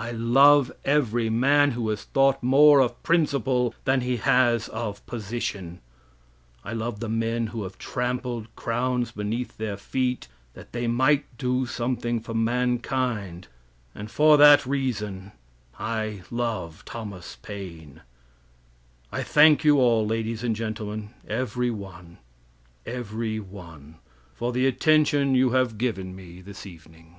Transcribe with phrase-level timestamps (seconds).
[0.00, 5.80] I love every man who has thought more of principle than he has of position.
[6.64, 11.66] I love the men who have trampled crowns beneath their feet that they might do
[11.66, 13.48] something for mankind,
[13.92, 15.32] and for that reason
[15.80, 18.02] I love Thomas Paine.
[19.10, 22.18] I thank you all, ladies and gentlemen, every one
[22.86, 23.96] every one,
[24.32, 27.16] for the attention you have given me this evening.